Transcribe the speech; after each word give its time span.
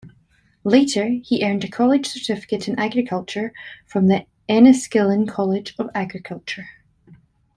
Later, 0.63 1.09
he 1.21 1.45
earned 1.45 1.63
a 1.63 1.67
College 1.69 2.07
Certificate 2.07 2.67
in 2.67 2.79
Agriculture 2.79 3.53
from 3.85 4.07
the 4.07 4.25
Enniskillen 4.49 5.27
College 5.27 5.75
of 5.77 5.91
Agriculture. 5.93 6.67